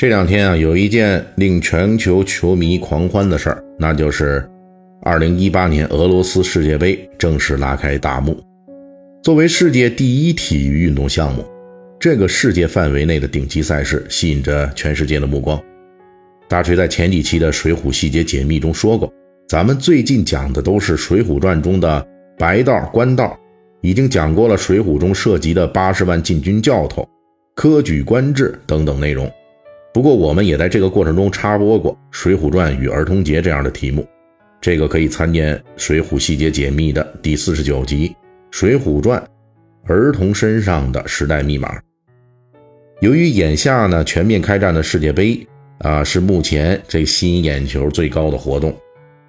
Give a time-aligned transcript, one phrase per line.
[0.00, 4.42] 这两天啊，有一件令全球球迷狂欢的事儿，那就是
[5.02, 8.42] 2018年俄罗斯世界杯正式拉开大幕。
[9.22, 11.44] 作为世界第一体育运动项目，
[12.00, 15.60] 这个世界范围内的顶级赛事吸引着全世界的目光。
[16.48, 19.12] 大锤在前几期的《水浒细节解密》中说过，
[19.50, 22.06] 咱们最近讲的都是《水浒传》中的
[22.38, 23.38] 白道、官道，
[23.82, 27.06] 已经讲过了《水浒》中涉及的八十万禁军教头、
[27.54, 29.30] 科举官制等等内容。
[29.92, 34.06] 不过，我们也在这个过程中插播过《水浒传与儿童节》这样的题目，
[34.60, 38.08] 这个可以参见《水浒细节解密》的第四十九集
[38.52, 39.20] 《水浒传：
[39.86, 41.76] 儿童身上的时代密码》。
[43.00, 45.44] 由于眼下呢全面开战的世界杯
[45.78, 48.72] 啊是目前这吸引眼球最高的活动，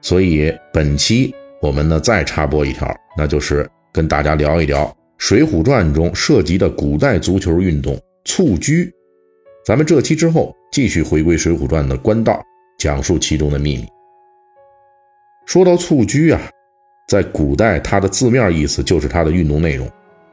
[0.00, 4.84] 所以本期我们呢再插播一条，那就是跟大家聊一聊
[5.18, 8.88] 《水浒传》中涉及的古代足球运动蹴鞠。
[9.64, 12.38] 咱们这期之后继续回归《水浒传》的官道，
[12.78, 13.88] 讲述其中的秘密。
[15.46, 16.38] 说到蹴鞠啊，
[17.08, 19.90] 在古代它的字面意思就是它的运动内容，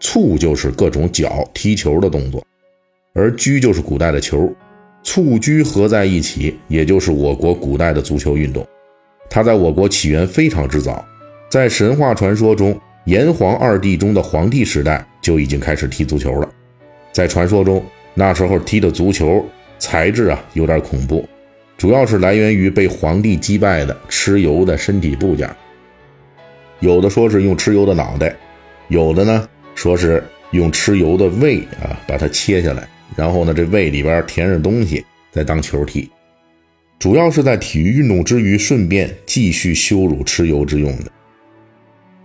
[0.00, 2.44] 蹴就是各种脚踢球的动作，
[3.14, 4.52] 而鞠就是古代的球，
[5.04, 8.66] 蹴鞠合在一起，也就是我国古代的足球运动。
[9.30, 11.04] 它在我国起源非常之早，
[11.48, 16.50] 在神话传说中，炎黄二帝中的黄帝时代就已经开始踢足球了，
[17.12, 17.80] 在传说中。
[18.14, 19.44] 那时候踢的足球
[19.78, 21.26] 材质啊有点恐怖，
[21.78, 25.48] 主要是来源于被皇帝击败的蚩尤的身体部件。
[26.80, 28.36] 有的说是用蚩尤的脑袋，
[28.88, 32.86] 有的呢说是用蚩尤的胃啊把它切下来，
[33.16, 36.10] 然后呢这胃里边填上东西再当球踢，
[36.98, 41.10] 主要是在体育运动之余顺便继续羞辱蚩尤之用的。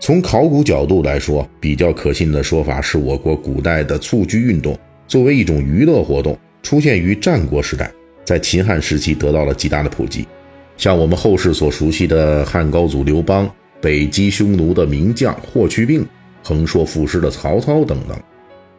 [0.00, 4.78] 从考古角度来说，比较可信的说法是我国古代的蹴鞠运动。
[5.06, 7.92] 作为一种娱乐活动，出现于战国时代，
[8.24, 10.26] 在秦汉时期得到了极大的普及。
[10.76, 13.48] 像我们后世所熟悉的汉高祖刘邦、
[13.80, 16.04] 北击匈奴的名将霍去病、
[16.42, 18.18] 横槊赋诗的曹操等等，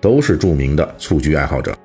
[0.00, 1.76] 都是著名的蹴鞠爱好者。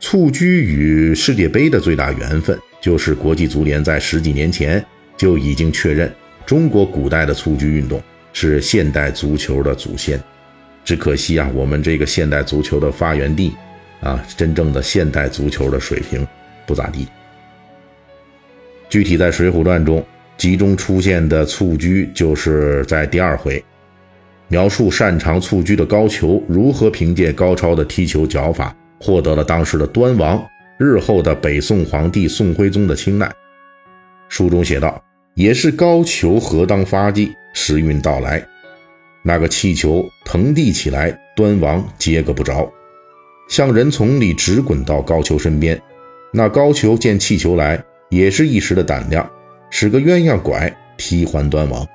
[0.00, 4.82] 蹴鞠与世界杯的最大缘分，就是国际足联在十几年前
[5.16, 6.10] 就已经确认，
[6.46, 8.00] 中国古代的蹴鞠运动
[8.32, 10.18] 是现代足球的祖先。
[10.88, 13.52] 只可惜啊，我们这个现代足球的发源地，
[14.00, 16.26] 啊，真正的现代足球的水平
[16.66, 17.06] 不咋地。
[18.88, 20.02] 具体在《水浒传》中
[20.38, 23.62] 集中出现的蹴鞠，就是在第二回，
[24.48, 30.42] 描述擅长蹴鞠的高俅如何凭借高超的踢球脚法，获得了当时的端王，
[30.78, 33.30] 日后的北宋皇帝宋徽宗的青睐。
[34.30, 34.98] 书中写道
[35.36, 38.42] ：“也是高俅何当发迹，时运到来。”
[39.28, 42.66] 那个气球腾地起来，端王接个不着，
[43.50, 45.78] 向人丛里直滚到高俅身边。
[46.32, 47.78] 那高俅见气球来，
[48.08, 49.30] 也是一时的胆量，
[49.68, 51.86] 使个鸳鸯拐踢还端王。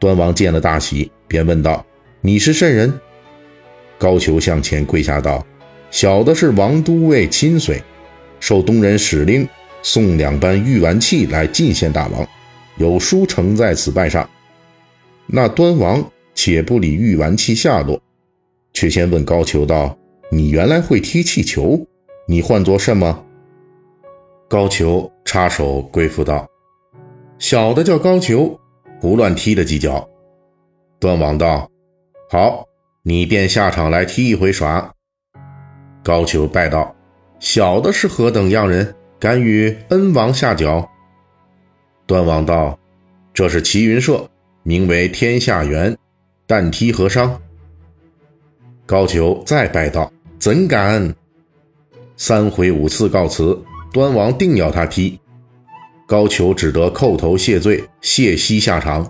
[0.00, 1.86] 端王见了大喜，便问道
[2.22, 2.92] ：“你是甚人？”
[3.96, 5.46] 高俅向前跪下道
[5.92, 7.80] ：“小的是王都尉亲随，
[8.40, 9.48] 受东人使令
[9.80, 12.26] 送两般玉丸器来进献大王，
[12.78, 14.28] 有书呈在此拜上。”
[15.28, 16.04] 那端王。
[16.40, 18.00] 且不理玉丸器下落，
[18.72, 19.98] 却先问高俅道
[20.30, 21.84] ：“你原来会踢气球？
[22.28, 23.24] 你唤作什么？”
[24.46, 26.46] 高俅插手归附道
[27.40, 28.56] ：“小的叫高俅，
[29.00, 30.08] 胡乱踢了几脚。”
[31.00, 31.68] 端王道
[32.30, 32.64] ：“好，
[33.02, 34.94] 你便下场来踢一回耍。”
[36.04, 36.94] 高俅拜道
[37.40, 40.88] ：“小的是何等样人，敢与恩王下脚？”
[42.06, 42.78] 端王道
[43.34, 44.24] ：“这是齐云社，
[44.62, 45.98] 名为天下园。”
[46.48, 47.38] 但踢何伤？
[48.86, 50.10] 高俅再拜道
[50.40, 51.14] ：“怎敢！”
[52.16, 53.62] 三回五次告辞，
[53.92, 55.20] 端王定要他踢，
[56.06, 59.06] 高俅只得叩头谢罪，谢膝下场。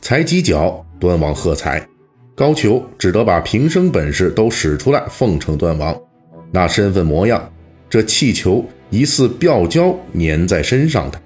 [0.00, 1.84] 才几脚，端王喝彩，
[2.36, 6.00] 高俅只得把平生本事都使出来奉承端王。
[6.52, 7.52] 那身份模样，
[7.88, 11.20] 这气球疑似吊胶粘在身上的。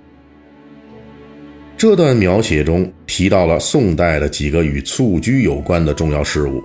[1.84, 6.62] 这段描写中提到了宋代的几个与蹴鞠有关的重要事物，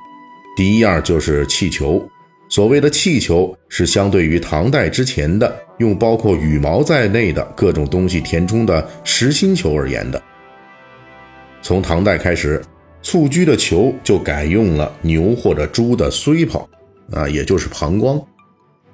[0.55, 2.01] 第一样就是气球，
[2.47, 10.23] 所谓的气球是相对于唐代之前的用包括羽毛在内的各种东西填充的实心球而言的。
[11.61, 12.61] 从唐代开始，
[13.01, 16.65] 蹴鞠的球就改用了牛或者猪的髓泡，
[17.11, 18.25] 啊，也就是膀胱，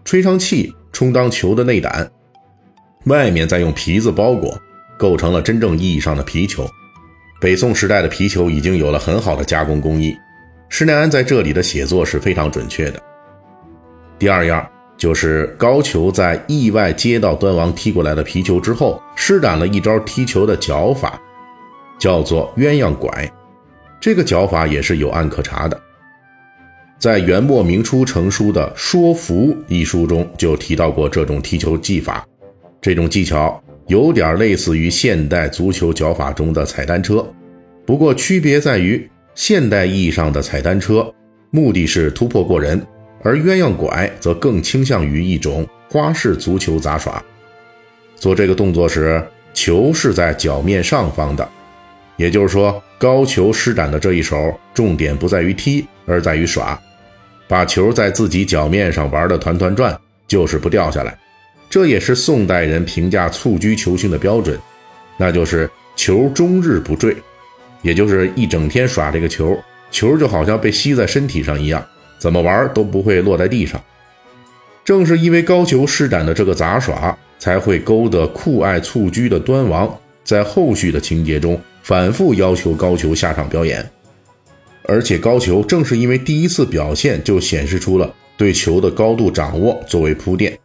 [0.04, 2.10] 吹上气充当球的内胆，
[3.04, 4.60] 外面再用皮子包裹，
[4.98, 6.68] 构成了真正意义上的皮球。
[7.42, 10.16] 北宋时代的皮球已经有了很好的加工工艺，
[10.70, 13.02] 施耐庵在这里的写作是非常准确的。
[14.18, 21.20] 第二样就是高俅在意外接到端王踢过来的皮球之后，施展了一招踢球的脚法，
[22.00, 23.30] 叫做鸳鸯拐。
[24.00, 25.80] 这个脚法也是有案可查的，
[26.98, 32.26] 在元末明初成书的《说服》一书中就提到过这种踢球技法。
[32.82, 37.26] 这种技巧有点类似于现代足球脚法中的踩单车，
[37.86, 41.14] 不过区别在于现代意义上的踩单车
[41.52, 42.82] 目的是突破过人。
[43.24, 47.24] 而鸳鸯拐则更倾向于一种花式足球杂耍。
[48.16, 49.20] 做这个动作时，
[49.52, 51.50] 球是在脚面上方的，
[52.18, 56.80] 也就是说，高俅施展的这一手重点不在于踢，而在于耍，
[57.48, 61.18] 把球在自己脚面上玩的团团转，就是不掉下来。
[61.76, 64.58] 这也是宋代人评价蹴鞠球星的标准，
[65.18, 67.14] 那就是球终日不坠，
[67.82, 69.60] 也就是一整天耍这个球，
[69.92, 71.86] 球就好像被吸在身体上一样。
[72.18, 73.84] 怎么玩都不会落在地上。
[74.86, 79.94] 正是因为高俅施展的这个杂耍，才会勾得酷爱蹴鞠的端王
[80.24, 83.86] 在后续的情节中反复要求高俅下场表演。
[84.84, 90.58] 而且高俅正是因为第一次表现就显示出了对球的高度掌握作为铺垫，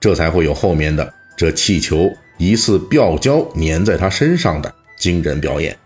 [0.00, 5.76] 这才会有后面的这气球疑似吊胶粘在他身上的惊人表演。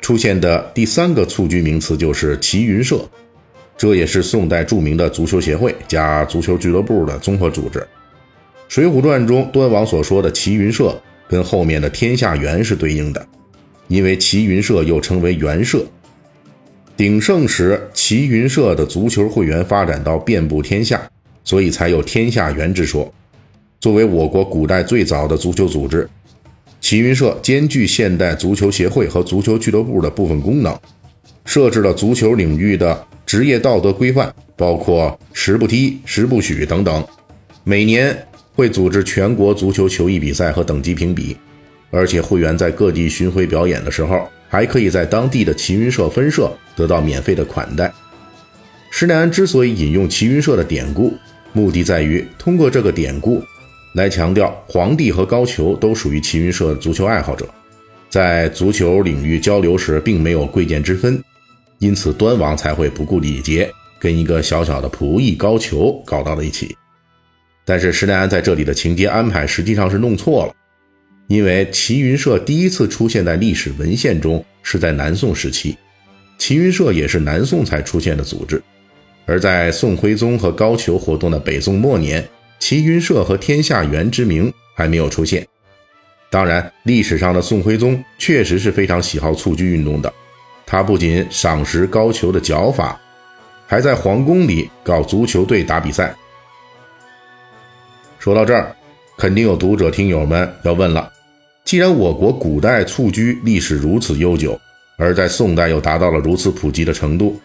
[0.00, 3.08] 出现的第三个蹴鞠名词就是齐云社。
[3.76, 7.80] 这也是宋代著名的足球协会加足球俱乐部的综合组织。
[8.68, 10.96] 《水浒传》中端王所说的齐云社，
[11.28, 13.26] 跟后面的天下元是对应的，
[13.88, 15.84] 因为齐云社又称为元社。
[16.96, 21.02] 鼎盛时，齐云社的足球会员发展到遍布天下，
[21.44, 23.12] 所以才有天下元之说。
[23.78, 26.08] 作为我国古代最早的足球组织，
[26.80, 30.76] 齐云社兼具现代足球协会和足球俱乐部的部分功能，
[31.44, 33.06] 设置了足球领域的。
[33.26, 37.02] 职业道德规范包括“十不踢”“十不许”等等。
[37.64, 38.14] 每年
[38.52, 41.34] 会组织全国足球球艺比赛和等级评比，
[41.90, 47.90] 而且会员在各地巡回表演的时候，还可以在当地的齐云社分社得到免费的款待。
[48.90, 51.14] 施耐庵之所以引用齐云社的典故，
[51.54, 53.42] 目的在于通过这个典故
[53.94, 57.48] 来强调皇帝和高俅都属于齐云社足球爱好者，
[58.10, 61.22] 在足球领域交流时并没有贵贱之分。
[61.78, 63.70] 因此，端王才会不顾礼节，
[64.00, 66.76] 跟一个小小的仆役高俅搞到了一起。
[67.64, 70.52] 但是，施耐庵在这里的情节安排实际上是弄错了，
[71.28, 75.76] 因为齐云社第一次出现在历史文献中是在南宋时期，
[76.36, 78.60] 齐云社也是南宋才出现的组织。
[79.26, 82.26] 而在宋徽宗和高俅活动的北宋末年，
[82.58, 85.46] 齐云社和天下元之名还没有出现。
[86.30, 90.12] 当然，历史上的宋徽宗确实是非常喜好蹴鞠运动的。
[90.66, 93.00] 他不仅赏识高俅的脚法，
[93.66, 96.14] 还在皇宫里搞足球队打比赛。
[98.18, 98.74] 说到这儿，
[99.16, 101.12] 肯定有读者听友们要问了：
[101.64, 104.58] 既然我国古代蹴鞠历史如此悠久，
[104.96, 107.40] 而在宋代又达到了如此普及的程度，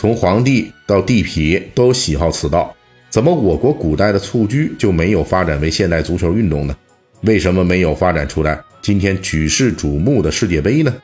[0.00, 2.72] 从皇帝到地痞都喜好此道，
[3.10, 6.76] 怎么我国古代的蹴鞠就没有发展为现代足球运动呢？
[7.22, 10.94] 为什么没有发展出来今天举世瞩目的世界杯呢？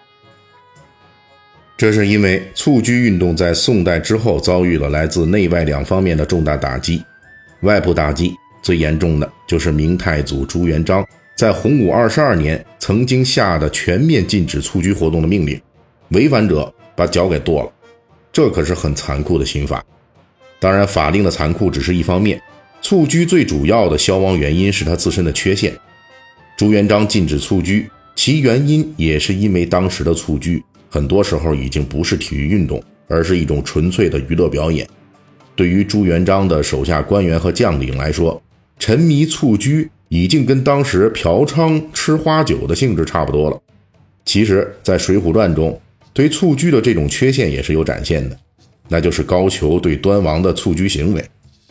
[1.76, 7.02] 这是因为蹴鞠运动在宋代之后遭遇了来自内外两方面的重大打击。
[7.62, 8.32] 外部打击
[8.62, 11.04] 最严重的就是明太祖朱元璋
[11.36, 15.60] 在洪武二十二年曾经下的全面禁止蹴鞠活动的命令，
[16.10, 17.72] 违反者把脚给剁了。
[18.35, 19.83] 这可是很残酷的刑罚。
[20.59, 22.43] 当然，法令的残酷只是一方面，
[22.83, 25.73] 蹴鞠最主要的消亡原因是它自身的缺陷。
[26.57, 30.62] 朱元璋禁止蹴鞠，其原因也是因为当时的蹴鞠。
[30.91, 34.88] 很多时候已经不是体育运动，而是一种纯粹的娱乐表演。
[35.55, 38.43] 对于朱元璋的手下官员和将领来说，
[38.79, 43.61] 沉迷蹴鞠已经跟当时嫖娼吃花酒的性质差不多了。
[44.25, 45.81] 其实，在《水浒传》中，
[46.14, 48.38] 对蹴鞠的这种缺陷也是有展现的，
[48.88, 51.23] 那就是高俅对端王的蹴鞠行为，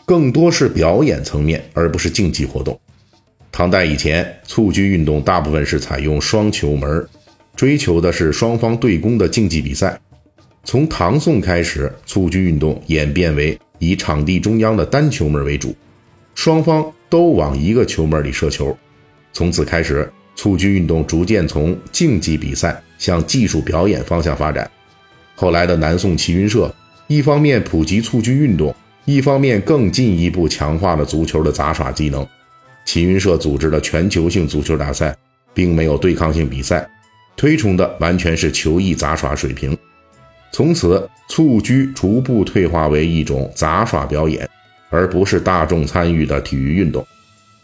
[0.04, 2.78] 更多是表演层面，而不是竞技活动。
[3.50, 7.04] 唐代以前，蹴鞠运动大部分是采用双球门。
[7.56, 9.96] 追求的是双方对攻的竞技比赛。
[10.64, 15.72] 从唐宋开始，蹴鞠运动演变为以场地中央的单球门为主，
[16.34, 18.76] 双方都往一个球门里射球。
[19.32, 24.70] 从此开始，蹴鞠运动逐渐从竞技比赛向技术表演方向发展。
[25.34, 26.72] 后来的南宋齐云社，
[27.06, 28.74] 一方面普及蹴鞠运动，
[29.04, 32.26] 一方面更进一步强化了足球的杂耍技能。
[32.84, 35.16] 齐云社组织的全球性足球大赛，
[35.52, 36.88] 并没有对抗性比赛，
[37.36, 39.76] 推崇的完全是球艺杂耍水平。
[40.52, 44.48] 从此，蹴鞠逐步退化为一种杂耍表演，
[44.90, 47.04] 而不是大众参与的体育运动。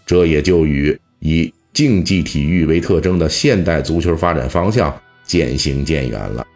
[0.04, 6.46] 这也就与以竞技体育为特征的现代足球发展方向渐行渐远了。